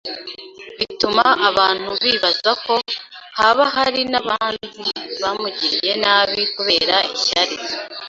[0.79, 2.75] bituma abantu bibaza ko
[3.39, 7.55] haba hari n'abanzi bamugiriye nabi kubera ishyari.